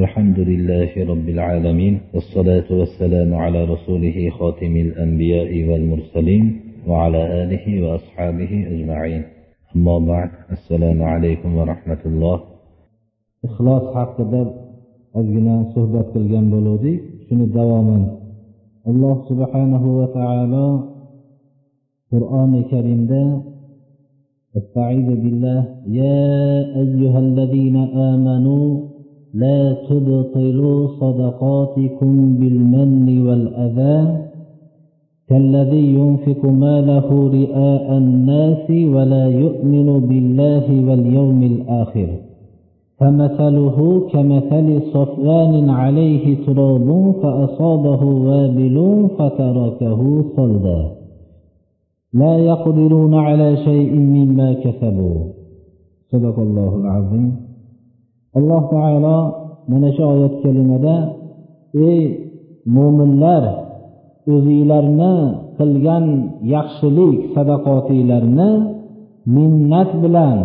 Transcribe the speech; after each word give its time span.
الحمد 0.00 0.38
لله 0.38 0.90
رب 1.12 1.28
العالمين 1.28 2.00
والصلاة 2.14 2.68
والسلام 2.70 3.34
على 3.34 3.64
رسوله 3.64 4.30
خاتم 4.38 4.76
الأنبياء 4.76 5.50
والمرسلين 5.68 6.60
وعلى 6.88 7.42
آله 7.42 7.64
وأصحابه 7.82 8.52
أجمعين. 8.72 9.22
أما 9.76 9.98
بعد 9.98 10.30
السلام 10.56 11.02
عليكم 11.02 11.56
ورحمة 11.56 12.02
الله. 12.06 12.36
ixlos 13.44 13.84
haqida 13.96 14.42
ozgina 15.18 15.56
suhbat 15.74 16.06
qilgan 16.14 16.44
bo'luvdik 16.54 17.28
shuni 17.28 17.46
davoman 17.52 18.02
alloh 18.90 19.16
subhanahu 19.28 19.88
va 19.98 20.06
taolo 20.18 20.68
qur'oni 22.12 22.60
karimda 22.72 23.24
استعيذ 24.60 25.08
بالله. 25.22 25.60
يا 26.02 26.24
أيها 26.82 27.18
الذين 27.26 27.76
آمنوا 28.12 28.91
لا 29.34 29.72
تبطلوا 29.72 30.88
صدقاتكم 31.00 32.36
بالمن 32.36 33.26
والأذى 33.26 34.22
كالذي 35.28 35.94
ينفق 35.94 36.44
ماله 36.44 37.30
رئاء 37.30 37.98
الناس 37.98 38.70
ولا 38.70 39.26
يؤمن 39.26 40.00
بالله 40.00 40.88
واليوم 40.88 41.42
الآخر. 41.42 42.08
فمثله 42.98 44.08
كمثل 44.12 44.82
صفوان 44.82 45.70
عليه 45.70 46.46
تراب 46.46 47.14
فأصابه 47.22 48.04
وابل 48.04 49.08
فتركه 49.18 50.24
صلدا. 50.36 50.90
لا 52.14 52.38
يقدرون 52.38 53.14
على 53.14 53.56
شيء 53.56 53.92
مما 53.94 54.52
كسبوا. 54.52 55.24
صدق 56.12 56.38
الله 56.38 56.76
العظيم. 56.76 57.51
Alloh 58.38 58.62
taolo 58.74 59.18
mana 59.70 59.88
shu 59.96 60.02
oyat 60.14 60.34
kalimada 60.42 60.96
ey 61.88 62.00
mo'minlar 62.76 63.42
o'zinglarni 64.32 65.14
qilgan 65.58 66.04
yaxshilik 66.54 67.18
sadaqotinglarni 67.34 68.50
minnat 69.36 69.90
bilan 70.02 70.38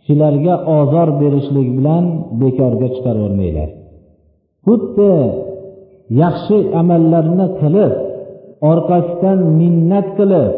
kishilarga 0.00 0.54
ozor 0.78 1.08
berishlik 1.20 1.68
bilan 1.78 2.04
bekorga 2.40 2.88
chiqaravermanglar 2.94 3.70
xuddi 4.66 5.14
yaxshi 6.22 6.56
amallarni 6.80 7.46
qilib 7.60 7.92
orqasidan 8.70 9.38
minnat 9.60 10.06
qilib 10.18 10.52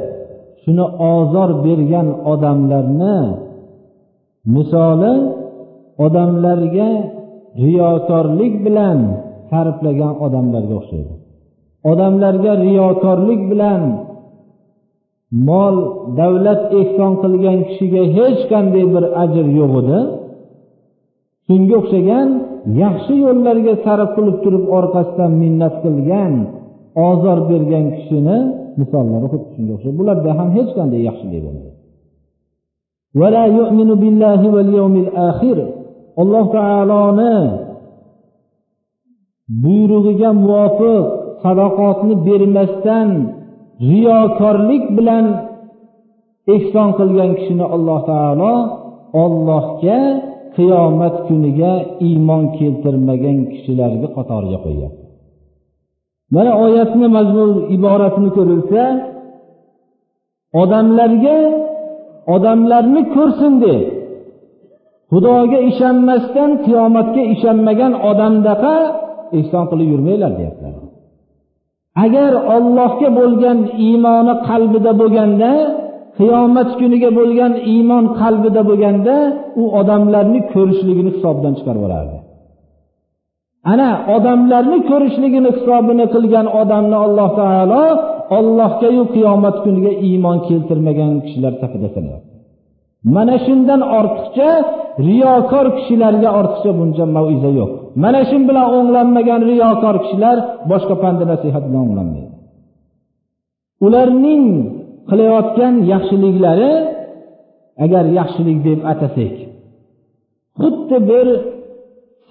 shuni 0.62 0.86
ozor 1.14 1.50
bergan 1.64 2.08
odamlarni 2.32 3.16
misoli 4.54 5.12
odamlarga 6.04 6.88
riyokorlik 7.64 8.54
bilan 8.66 8.98
sarflagan 9.50 10.14
odamlarga 10.26 10.74
o'xshaydi. 10.80 11.14
Odamlarga 11.90 12.52
riyokorlik 12.66 13.42
bilan 13.50 13.82
mol 15.48 15.76
davlat 16.20 16.62
ehson 16.80 17.12
qilgan 17.22 17.58
kishiga 17.68 18.02
hech 18.16 18.40
qanday 18.52 18.84
bir 18.94 19.04
ajr 19.22 19.46
yo'q 19.58 19.72
edi. 19.82 20.00
Shunga 21.46 21.74
o'xshagan 21.80 22.28
yaxshi 22.84 23.14
yo'llarga 23.24 23.74
sarf 23.84 24.10
qilib 24.16 24.36
turib 24.44 24.64
orqasidan 24.78 25.32
minnat 25.42 25.74
qilgan 25.84 26.32
ozor 27.08 27.38
bergan 27.50 27.86
kishini 27.96 28.38
misollari 28.80 29.26
xuddi 29.32 29.48
shunga 29.54 29.72
o'xshaydi. 29.76 29.96
Bularda 30.00 30.30
ham 30.38 30.48
hech 30.56 30.70
qanday 30.78 31.00
yaxshilik 31.08 31.40
bo'lmaydi. 31.46 31.72
Alloh 36.20 36.44
taoloni 36.56 37.36
buyrug'iga 39.62 40.30
muvofiq 40.42 41.04
sadoqatni 41.42 42.14
bermasdan 42.26 43.08
riyokorlik 43.90 44.84
bilan 44.96 45.24
ehson 46.54 46.88
qilgan 46.98 47.30
kishini 47.38 47.66
alloh 47.74 48.00
taolo 48.10 48.54
ollohga 49.22 50.00
qiyomat 50.56 51.16
kuniga 51.26 51.72
iymon 52.08 52.42
keltirmagan 52.58 53.38
kishilarni 53.52 54.08
qatoriga 54.16 54.58
qo'yyapti 54.66 55.02
mana 56.34 56.52
oyatni 56.64 57.06
mazmun 57.16 57.50
iboratini 57.76 58.30
ko'rilsa 58.36 58.82
odamlarga 60.62 61.38
odamlarni 62.34 63.02
ko'rsin 63.14 63.52
deb 63.64 63.95
xudoga 65.12 65.58
ishonmasdan 65.70 66.50
qiyomatga 66.64 67.22
ishonmagan 67.34 67.92
odamdaqa 68.10 68.74
ehson 69.38 69.64
qilib 69.70 69.88
yurmanglar 69.92 70.32
deyaptilar. 70.38 70.74
Agar 72.04 72.32
ollohga 72.56 73.08
bo'lgan 73.18 73.58
iymoni 73.86 74.34
qalbida 74.48 74.92
bo'lganda 75.00 75.52
qiyomat 76.18 76.68
kuniga 76.80 77.10
bo'lgan 77.18 77.52
iymon 77.72 78.04
qalbida 78.20 78.62
bo'lganda 78.68 79.16
u 79.62 79.64
odamlarni 79.80 80.40
ko'rishligini 80.54 81.10
hisobdan 81.16 81.52
chiqarib 81.58 81.80
yuborardi 81.82 82.18
ana 83.72 83.90
odamlarni 84.16 84.78
ko'rishligini 84.90 85.50
hisobini 85.56 86.06
qilgan 86.14 86.46
odamni 86.60 86.96
alloh 87.06 87.28
taolo 87.40 87.84
ollohgayu 88.38 89.02
qiyomat 89.14 89.56
kuniga 89.64 89.92
iymon 90.08 90.38
keltirmagan 90.48 91.12
kishilar 91.24 91.52
safida 91.62 91.88
sanayapti 91.96 92.35
mana 93.14 93.36
shundan 93.46 93.80
ortiqcha 93.98 94.50
riyokor 95.08 95.66
kishilarga 95.76 96.28
ortiqcha 96.40 96.70
buncha 96.80 97.04
maviza 97.16 97.50
yo'q. 97.58 97.70
Mana 98.02 98.20
shu 98.28 98.36
bilan 98.48 98.66
o'nglanmagan 98.76 99.40
riyokor 99.50 99.96
kishilar 100.04 100.36
boshqa 100.70 100.94
panda 101.02 101.24
nasihat 101.32 101.64
bilan 101.68 101.82
o'nglanmaydi. 101.86 102.32
Ularning 103.86 104.44
qilayotgan 105.10 105.74
yaxshiliklari 105.92 106.72
agar 107.84 108.04
yaxshilik 108.18 108.58
deb 108.68 108.80
atasak 108.92 109.34
xuddi 110.60 110.98
bir 111.10 111.26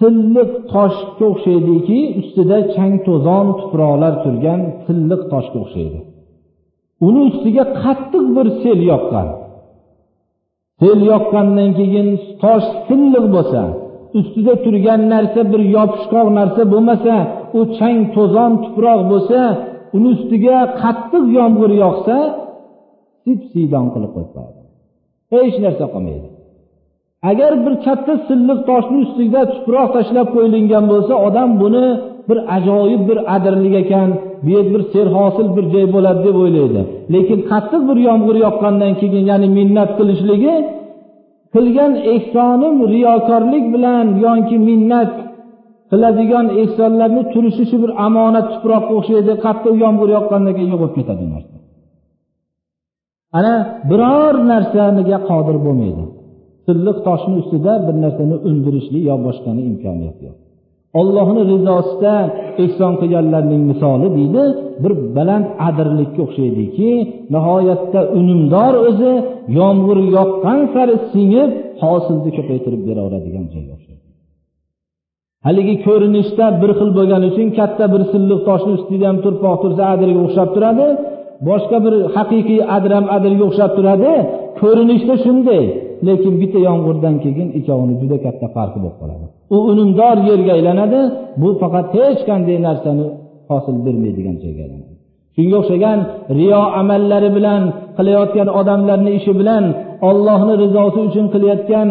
silliq 0.00 0.50
toshga 0.72 1.24
o'xshaydiki 1.32 1.98
ustida 2.20 2.58
chang 2.74 2.94
to'zon 3.06 3.46
tuproqlar 3.60 4.14
turgan 4.24 4.60
silliq 4.86 5.22
toshga 5.32 5.58
o'xshaydi. 5.64 5.98
Uni 7.06 7.20
ustiga 7.30 7.64
qattiq 7.82 8.24
bir 8.36 8.46
sel 8.62 8.80
yoqqan. 8.92 9.28
Sel 10.80 11.00
yoqqandan 11.12 11.70
keyin 11.78 12.08
tosh 12.42 12.66
silliq 12.86 13.26
bo'lsa 13.34 13.62
ustida 14.18 14.54
turgan 14.64 15.00
narsa 15.12 15.40
bir 15.52 15.62
yopishqoq 15.76 16.28
narsa 16.38 16.62
bo'lmasa 16.72 17.14
u 17.58 17.60
chang 17.78 18.00
to'zon 18.14 18.52
tuproq 18.64 19.00
bo'lsa 19.12 19.40
uni 19.96 20.08
ustiga 20.16 20.58
qattiq 20.82 21.24
yomg'ir 21.38 21.72
yog'sa 21.84 22.16
sip 23.24 23.40
siydon 23.52 23.86
qilib 23.94 24.10
qo'yadi. 24.16 24.60
Hech 25.32 25.56
narsa 25.64 25.84
qolmaydi. 25.94 26.28
Agar 27.30 27.52
bir 27.64 27.74
katta 27.86 28.14
silliq 28.28 28.60
toshni 28.70 28.98
ustiga 29.06 29.42
tuproq 29.54 29.88
tashlab 29.96 30.28
qo'yilgan 30.34 30.84
bo'lsa 30.92 31.14
odam 31.26 31.50
buni 31.62 31.86
bir 32.28 32.38
ajoyib 32.56 33.02
bir 33.08 33.18
adirlik 33.34 33.74
ekan 33.82 34.10
bu 34.44 34.48
yer 34.56 34.66
bir 34.72 34.82
serhosil 34.92 35.48
bir 35.56 35.64
joy 35.72 35.86
bo'ladi 35.94 36.20
deb 36.26 36.36
o'ylaydi. 36.42 36.80
Lekin 37.14 37.38
qattiq 37.50 37.82
bir 37.88 37.98
yomg'ir 38.08 38.36
yoqqandan 38.46 38.92
keyin 39.00 39.24
ya'ni 39.30 39.48
minnat 39.58 39.90
qilishligi 39.98 40.54
qilgan 41.54 41.92
ehsonim 42.14 42.76
riyokorlik 42.94 43.64
bilan 43.74 44.06
yoki 44.26 44.56
minnat 44.68 45.12
qiladigan 45.90 46.46
ehsonlarni 46.62 47.22
turishi 47.32 47.64
shu 47.70 47.76
bir 47.82 47.90
omonat 48.06 48.46
tuproqqa 48.54 48.92
o'xshaydi 48.98 49.32
qattiq 49.44 49.74
yomg'ir 49.84 50.08
yoqqandan 50.16 50.52
keyin 50.56 50.70
yo'qolib 50.74 50.94
ketadi 50.98 51.24
narsa. 51.34 51.56
Ana 53.38 53.54
biror 53.90 54.34
narsaga 54.50 55.18
qodir 55.30 55.56
bo'lmaydi. 55.66 56.04
Silliq 56.66 56.98
toshni 57.08 57.34
ustida 57.42 57.72
bir 57.86 57.96
narsani 58.04 58.36
undirishlik 58.48 59.02
yo 59.10 59.16
boshqani 59.26 59.62
imkoniyati 59.70 60.22
yo'q. 60.28 60.38
Ollohni 61.00 61.42
rizosida 61.52 62.14
ehson 62.64 62.92
qilganlarning 63.00 63.62
misoli 63.70 64.08
deydi 64.18 64.44
bir 64.82 64.92
baland 65.16 65.46
adirlikka 65.68 66.20
o'xshaydiki 66.26 66.90
nihoyatda 67.34 68.00
unumdor 68.18 68.74
o'zi 68.88 69.12
yomg'ir 69.58 69.98
yoqqan 70.16 70.60
sari 70.74 70.96
singib 71.12 71.50
hosilni 71.82 72.30
ko'paytirib 72.38 72.82
beraveradigan 72.88 73.46
joyga 73.54 73.72
o'xshaydi. 73.76 74.04
Haligi 75.46 75.74
ko'rinishda 75.86 76.46
bir 76.62 76.70
xil 76.78 76.90
bo'lgani 76.98 77.26
uchun 77.32 77.48
katta 77.58 77.84
bir 77.94 78.02
silliq 78.12 78.40
toshni 78.48 78.72
ustida 78.78 79.04
ham 79.10 79.18
turpoq 79.24 79.56
tursa 79.62 79.82
adirga 79.94 80.20
o'xshab 80.26 80.48
turadi 80.54 80.86
boshqa 81.48 81.76
bir 81.84 81.94
haqiqiy 82.16 82.60
adram 82.76 83.04
adirga 83.16 83.44
o'xshab 83.48 83.72
turadi. 83.78 84.12
Ko'rinishda 84.60 85.14
shunday 85.24 85.64
lekin 86.06 86.34
bitta 86.40 86.58
yomg'irdan 86.68 87.14
keyin 87.24 87.48
ikkovini 87.58 87.94
juda 88.00 88.16
katta 88.24 88.46
farqi 88.56 88.78
bo'lib 88.82 88.96
qoladi. 89.00 89.24
U 89.54 89.56
unumdor 89.70 90.16
yerga 90.28 90.52
aylanadi 90.58 91.00
bu 91.40 91.48
faqat 91.62 91.86
hech 91.98 92.20
qanday 92.28 92.58
narsani 92.68 93.04
hosil 93.50 93.76
bermaydigan 93.86 94.36
joyga 94.42 94.62
aylanadi. 94.66 94.94
Shunga 95.36 95.56
o'xshagan 95.62 95.98
riyo 96.38 96.62
amallari 96.80 97.30
bilan 97.36 97.62
qilayotgan 97.98 98.48
odamlarni 98.60 99.10
ishi 99.18 99.32
bilan 99.40 99.64
ollohni 100.08 100.54
rizosi 100.62 100.98
uchun 101.08 101.26
qilayotgan 101.34 101.88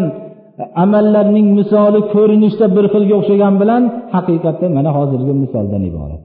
amallarning 0.83 1.47
misoli 1.59 1.99
ko'rinishda 2.13 2.65
bir 2.75 2.85
xilga 2.93 3.15
o'xshagan 3.19 3.53
bilan 3.61 3.83
haqiqatda 4.15 4.65
mana 4.77 4.89
hozirgi 4.97 5.33
misoldan 5.43 5.83
iborat. 5.89 6.23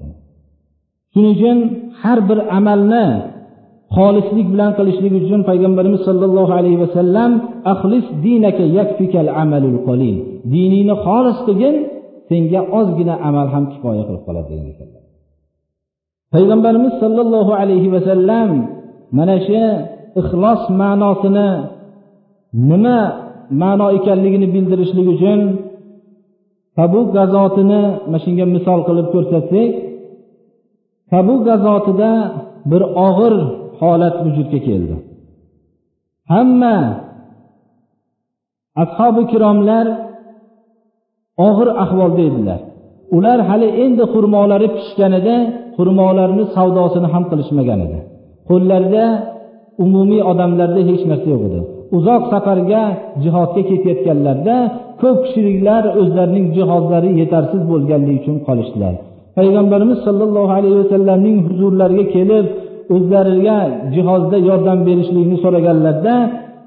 Shuning 1.13 1.33
uchun 1.37 1.59
har 2.03 2.19
bir 2.29 2.39
amalni 2.59 3.07
xolislik 3.97 4.47
bilan 4.53 4.71
qilishlik 4.79 5.13
uchun 5.21 5.41
payg'ambarimiz 5.51 6.01
sollallohu 6.09 6.53
alayhi 6.59 6.79
vasallam 6.85 7.31
axlis 7.73 8.07
dinaka 8.25 8.65
yakfikal 8.79 9.29
amalul 9.43 9.79
qalil. 9.89 10.17
Diningni 10.53 10.95
xolis 11.07 11.39
qilgin 11.47 11.75
senga 12.29 12.61
ozgina 12.79 13.15
amal 13.29 13.47
ham 13.55 13.65
kifoya 13.73 14.03
qilib 14.09 14.23
qoladi 14.27 14.49
degan 14.53 14.67
ekanlar. 14.75 15.03
Payg'ambarimiz 16.35 16.95
sollallohu 17.03 17.53
alayhi 17.63 17.89
vasallam 17.95 18.51
mana 19.19 19.37
shu 19.47 19.63
ixlos 20.21 20.63
ma'nosini 20.81 21.49
nima 22.71 22.99
ma'no 23.63 23.87
ekanligini 23.99 24.47
bildirishlik 24.55 25.07
uchun 25.15 25.41
tabuk 26.79 27.07
g'azotini 27.17 27.83
mana 28.11 28.19
shunga 28.25 28.45
misol 28.55 28.81
qilib 28.89 29.07
ko'rsatsak 29.15 29.71
tabuk 31.13 31.41
g'azotida 31.49 32.11
bir 32.71 32.83
og'ir 33.09 33.35
holat 33.81 34.17
vujudga 34.25 34.59
keldi. 34.69 34.95
Hamma 36.33 36.77
ashobi 38.83 39.23
kiromlar 39.33 39.87
og'ir 41.47 41.69
ahvolda 41.85 42.23
edilar. 42.31 42.61
Ular 43.17 43.39
hali 43.49 43.69
endi 43.85 44.05
xurmolari 44.13 44.69
pishganida 44.77 45.37
xurmolarni 45.77 46.45
savdosini 46.57 47.09
ham 47.15 47.25
qilishmagan 47.31 47.79
edi. 47.87 47.99
Qo'llarida 48.49 49.05
umumiy 49.85 50.23
odamlarda 50.31 50.81
hech 50.91 51.03
narsa 51.11 51.29
yo'q 51.35 51.43
edi. 51.49 51.61
Uzoq 51.97 52.23
safarga 52.33 52.83
jihodga 53.23 53.63
ketayotganlarda 53.71 54.57
ko'p 55.03 55.19
kishiliklar 55.25 55.83
o'zlarining 56.01 56.47
jihozlari 56.57 57.11
yetarsiz 57.21 57.63
bo'lganligi 57.71 58.19
uchun 58.23 58.37
qolishdilar. 58.47 58.95
Payg'ambarimiz 59.39 59.99
sollallohu 60.07 60.53
alayhi 60.59 60.77
vasallamning 60.83 61.37
huzurlariga 61.47 62.07
kelib 62.17 62.47
o'zlariga 62.95 63.59
jihozda 63.95 64.37
yordam 64.49 64.79
berishlikni 64.89 65.37
so'raganlarda 65.45 66.15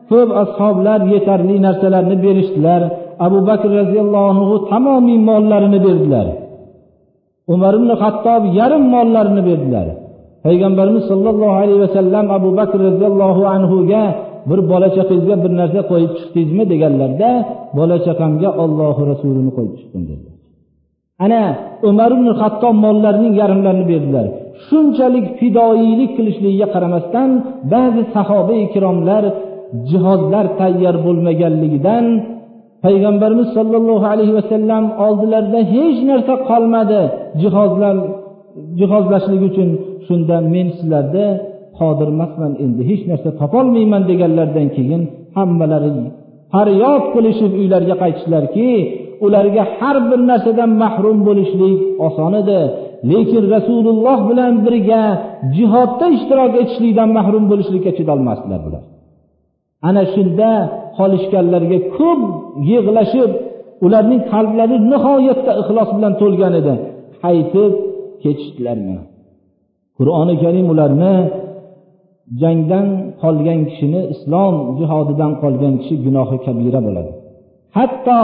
ko'p 0.09 0.29
ashoblar 0.43 0.99
yetarli 1.13 1.55
narsalarni 1.65 2.15
berishdilar. 2.25 2.81
Abu 3.25 3.39
bakr 3.49 3.69
roziyallohu 3.79 4.27
anhu 4.33 4.55
tamomiy 4.71 5.19
mollarini 5.29 5.79
berdilar. 5.87 6.27
Umar 7.53 7.73
ibn 7.79 7.89
hattob 8.01 8.41
yarim 8.59 8.83
mollarini 8.95 9.41
berdilar. 9.49 9.87
Payg'ambarimiz 10.45 11.03
sollallohu 11.11 11.55
alayhi 11.61 11.81
vasallam 11.85 12.25
abu 12.37 12.49
bakr 12.59 12.77
roziyallohu 12.87 13.41
anhuga 13.55 14.03
bir 14.49 14.59
bola 14.71 14.87
chaqangizga 14.97 15.35
bir 15.43 15.51
narsa 15.61 15.81
qo'yib 15.91 16.11
chiqdingizmi 16.19 16.63
deganlarda 16.71 17.29
bola 17.77 17.97
chaqamga 18.05 18.49
ollohu 18.63 19.01
rasulini 19.11 19.51
qo'yib 19.57 19.73
chiqdim 19.79 20.03
dedilar. 20.09 20.35
Ana 21.25 21.41
umar 21.89 22.11
ibn 22.17 22.27
hattob 22.41 22.75
mollarining 22.85 23.33
yarimlarini 23.41 23.85
berdilar. 23.91 24.25
Shunchalik 24.67 25.25
fidoyilik 25.39 26.11
qilishligiga 26.17 26.67
qaramasdan 26.75 27.29
ba'zi 27.73 28.03
sahoba 28.15 28.53
ikromlar 28.67 29.23
jihozlar 29.89 30.45
tayyor 30.59 30.95
bo'lmaganligidan 31.05 32.05
payg'ambarimiz 32.85 33.47
sollallohu 33.57 34.05
alayhi 34.13 34.33
vasallam 34.39 34.83
oldilarida 35.05 35.59
hech 35.75 35.97
narsa 36.09 36.33
qolmadi 36.49 37.01
jihozlar 37.41 37.95
jihozlashlik 38.79 39.41
uchun. 39.49 39.69
Shunda 40.07 40.37
men 40.53 40.67
sizlarda 40.77 41.25
qodir 41.79 42.07
emasman 42.15 42.51
endi 42.63 42.81
hech 42.89 43.03
narsa 43.09 43.29
topolmayman 43.41 44.03
deganlaridan 44.09 44.67
keyin 44.75 45.01
hammalari 45.37 45.91
faryod 46.53 47.03
qilishib 47.13 47.51
uylariga 47.61 47.95
qaytishlarki 48.03 48.69
ularga 49.25 49.63
har 49.77 49.97
bir 50.09 50.19
narsadan 50.31 50.71
mahrum 50.83 51.17
bo'lishlik 51.27 51.79
oson 52.07 52.33
edi. 52.41 52.59
Lekin 53.11 53.43
rasululloh 53.55 54.19
bilan 54.29 54.53
birga 54.65 55.01
jihodda 55.55 56.05
ishtirok 56.17 56.51
etishlikdan 56.61 57.09
mahrum 57.17 57.43
bo'lishlikka 57.51 57.91
chidolmasdilar 57.97 58.59
bular. 58.65 58.83
Ana 59.87 60.03
shunda 60.13 60.49
qolishganlarga 60.97 61.79
ko'p 61.97 62.21
yig'lashib 62.71 63.31
ularning 63.85 64.21
qalblari 64.31 64.75
nihoyatda 64.91 65.51
ixlos 65.61 65.89
bilan 65.97 66.13
to'lgan 66.21 66.53
edi. 66.61 66.73
Qaytib 67.23 67.73
ketishdilarmi 68.23 68.97
qur'oni 69.97 70.35
karim 70.43 70.67
ularni 70.73 71.13
jangdan 72.41 72.87
qolgan 73.23 73.59
kishini 73.69 74.01
islom 74.13 74.55
jihodidan 74.79 75.31
qolgan 75.43 75.73
kishi 75.81 75.95
gunohi 76.05 76.37
kabira 76.45 76.79
bo'ladi. 76.87 77.11
Hatto 77.77 78.21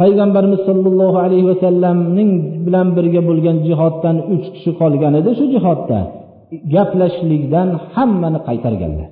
payg'ambarimiz 0.00 0.60
sollallohu 0.68 1.18
alayhi 1.24 1.46
vasallamning 1.52 2.30
bilan 2.66 2.86
birga 2.96 3.20
bo'lgan 3.28 3.56
jihoddan 3.68 4.16
uch 4.34 4.46
kishi 4.54 4.70
qolgan 4.80 5.12
edi 5.20 5.30
shu 5.38 5.44
jihodda. 5.54 5.98
Gaplashishlikdan 6.74 7.68
hammani 7.94 8.38
qaytarganlar. 8.48 9.08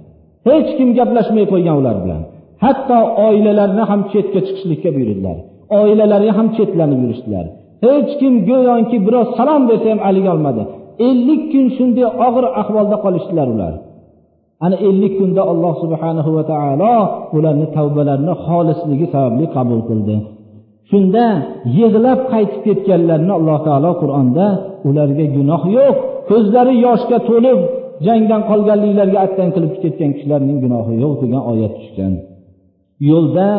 Hech 0.48 0.70
kim 0.78 0.88
gaplashmay 0.98 1.44
qo'ygan 1.52 1.74
ular 1.80 1.96
bilan. 2.04 2.22
Hatto 2.64 2.98
oilalarini 3.26 3.84
ham 3.90 4.00
chetga 4.12 4.40
chiqishlikka 4.46 4.90
buyurdilar. 4.96 5.36
Oilalari 5.80 6.30
ham 6.36 6.46
chetlanib 6.56 7.00
yurishdilar. 7.04 7.46
Hech 7.86 8.10
kim 8.20 8.34
go'yoki 8.50 8.96
biroz 9.06 9.28
salom 9.38 9.62
bersa 9.70 9.86
ham 9.92 10.00
aliga 10.08 10.30
olmadi. 10.36 10.62
Ellik 11.08 11.42
kun 11.52 11.66
shunday 11.76 12.06
og'ir 12.26 12.44
ahvolda 12.62 12.96
qolishdilar 13.04 13.48
ular. 13.54 13.74
Ana 14.64 14.76
ellik 14.88 15.12
kunda 15.20 15.42
alloh 15.52 15.74
subhanahu 15.82 16.30
va 16.36 16.42
taolo 16.52 16.94
ularni 17.36 17.66
tavbalarini 17.76 18.34
xolisligi 18.46 19.06
sababli 19.14 19.46
qabul 19.56 19.80
qildi. 19.90 20.16
shunda 20.89 21.25
yig'lab 21.79 22.19
qaytib 22.33 22.61
ketganlarni 22.67 23.33
alloh 23.39 23.57
taolo 23.67 23.91
qur'onda 24.01 24.47
ularga 24.87 25.25
gunoh 25.35 25.61
yo'q 25.77 25.95
ko'zlari 26.29 26.73
yoshga 26.85 27.17
to'lib 27.29 27.59
jangdan 28.05 28.41
qolganliklariga 28.49 29.19
attan 29.27 29.49
qilib 29.55 29.73
ketgan 29.83 30.11
kishilarning 30.15 30.57
gunohi 30.63 30.93
yo'q 31.03 31.13
degan 31.21 31.41
oyat 31.51 31.73
tushgan 31.79 32.13
yo'lda 33.09 33.49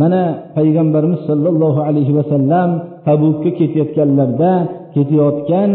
mana 0.00 0.22
payg'ambarimiz 0.56 1.20
sollallohu 1.28 1.80
alayhi 1.88 2.12
vasallam 2.18 2.70
tabukka 3.06 3.50
ketayotganlarida 3.58 4.52
ketayotgan 4.94 5.70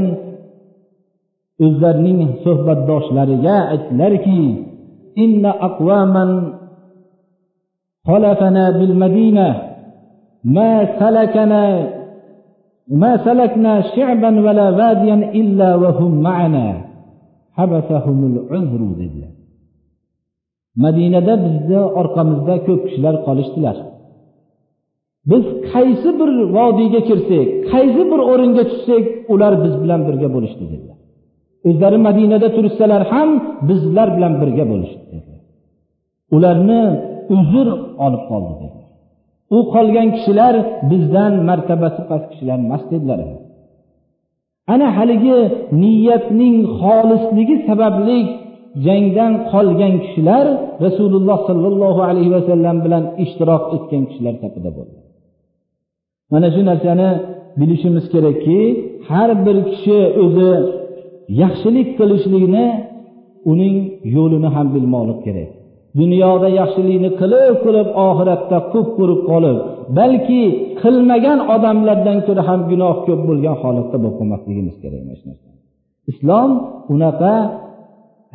o'zlarining 1.66 2.20
suhbatdoshlariga 2.46 3.56
aytdilarki 3.74 4.42
inna 5.24 5.52
aqvaman 5.68 6.32
خلفنا 8.12 8.66
بالمدينة 8.78 9.48
ما 10.44 11.00
سلكنا 11.00 11.64
ما 13.02 13.12
سلكنا 13.26 13.74
شعبا 13.82 14.32
ولا 14.46 14.68
واديا 14.70 15.18
إلا 15.42 15.70
وهم 15.76 16.12
معنا 16.22 16.68
حبسهم 17.58 18.20
العذر 18.32 18.82
dedilar 19.00 19.32
madinada 20.84 21.34
bizni 21.46 21.80
orqamizda 22.02 22.56
ko'p 22.68 22.82
kishilar 22.88 23.16
qolishdilar 23.28 23.78
biz 25.32 25.44
qaysi 25.72 26.10
bir 26.20 26.30
vodiyga 26.58 27.02
kirsak 27.10 27.48
qaysi 27.72 28.02
bir 28.12 28.20
o'ringa 28.32 28.64
tushsak 28.72 29.04
ular 29.34 29.54
biz 29.64 29.74
bilan 29.84 30.02
birga 30.08 30.28
bo'lishdi 30.36 30.64
dedilar 30.72 30.98
o'zlari 31.70 31.98
madinada 32.08 32.48
tursalar 32.58 33.02
ham 33.14 33.30
bizlar 33.70 34.08
bilan 34.16 34.34
birga 34.42 34.66
bo'lishdi 34.72 35.18
ularni 36.36 36.82
uzr 37.36 37.68
olib 38.06 38.24
qoldi 38.30 38.54
dedi 38.62 38.80
U 39.57 39.59
qolgan 39.75 40.09
kishilar 40.17 40.55
bizdan 40.91 41.33
martabasi 41.49 42.03
past 42.09 42.27
kishilar 42.33 42.59
emas 42.67 42.83
dedilar. 42.93 43.21
Ana 44.75 44.89
haligi 44.99 45.39
niyatning 45.83 46.57
xolisligi 46.81 47.57
sababli 47.69 48.19
jangdan 48.87 49.33
qolgan 49.53 49.95
kishilar 50.05 50.47
rasululloh 50.85 51.39
sollallohu 51.49 52.01
alayhi 52.11 52.33
vasallam 52.37 52.77
bilan 52.85 53.05
ishtirok 53.25 53.65
etgan 53.77 54.03
kishilar 54.11 54.35
safida 54.43 54.71
bo'ldi. 54.77 54.99
Mana 56.33 56.49
shu 56.55 56.63
narsani 56.71 57.09
bilishimiz 57.61 58.05
kerakki 58.15 58.61
har 59.09 59.31
bir 59.45 59.57
kishi 59.71 59.99
o'zi 60.25 60.51
yaxshilik 61.43 61.89
qilishlikni 61.99 62.67
uning 63.53 63.77
yo'lini 64.17 64.49
ham 64.57 64.67
bilmoqlik 64.75 65.21
kerak. 65.27 65.51
Dunyoda 66.01 66.49
yaxshilikni 66.61 67.11
qilib 67.21 67.55
qilib 67.65 67.89
oxiratda 68.09 68.59
ko'p 68.73 68.89
ko'rib 68.99 69.21
qolib 69.31 69.59
balki 69.99 70.43
qilmagan 70.83 71.39
odamlardan 71.55 72.19
ko'ra 72.27 72.43
ham 72.49 72.61
gunoh 72.71 72.97
ko'p 73.07 73.21
bo'lgan 73.29 73.57
holatda 73.63 73.97
bo'lib 74.03 74.17
qolmasligimiz 74.21 74.77
kerak 74.83 75.03
islom 76.11 76.51
unaqa 76.95 77.35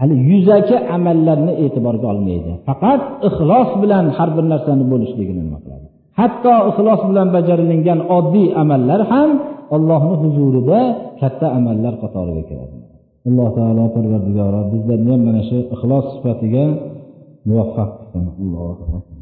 hali 0.02 0.16
yuzaki 0.30 0.76
amallarni 0.96 1.54
e'tiborga 1.64 2.06
olmaydi. 2.14 2.52
Faqat 2.68 3.02
ixlos 3.28 3.70
bilan 3.82 4.06
har 4.18 4.30
bir 4.36 4.46
narsani 4.54 4.84
bo'lishligini 4.92 5.42
nima 5.48 5.60
qiladi? 5.64 5.88
Hatto 6.20 6.54
ixlos 6.70 7.02
bilan 7.10 7.28
bajarilingan 7.36 8.00
oddiy 8.18 8.48
amallar 8.62 9.02
ham 9.12 9.30
allohni 9.76 10.16
huzurida 10.24 10.80
katta 11.22 11.48
amallar 11.58 11.94
qatoriga 12.04 12.44
kiradi. 12.50 12.76
Alloh 13.28 13.50
taolo 13.58 13.86
parvardigoro 13.96 14.62
bizlarni 14.74 15.10
ham 15.14 15.22
mana 15.28 15.42
shu 15.50 15.58
ixlos 15.76 16.06
sifatiga 16.14 16.66
no 17.48 17.72
afastando 17.72 18.44
logo. 18.44 18.98
Né? 18.98 19.17